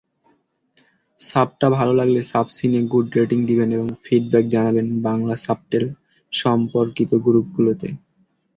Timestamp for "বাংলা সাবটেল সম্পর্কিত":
5.07-7.11